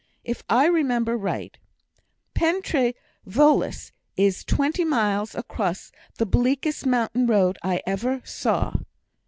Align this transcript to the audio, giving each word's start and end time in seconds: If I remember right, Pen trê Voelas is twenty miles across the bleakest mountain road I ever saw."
If 0.23 0.41
I 0.49 0.65
remember 0.65 1.15
right, 1.15 1.55
Pen 2.33 2.63
trê 2.63 2.95
Voelas 3.27 3.91
is 4.17 4.43
twenty 4.43 4.83
miles 4.83 5.35
across 5.35 5.91
the 6.17 6.25
bleakest 6.25 6.87
mountain 6.87 7.27
road 7.27 7.59
I 7.61 7.83
ever 7.85 8.23
saw." 8.25 8.77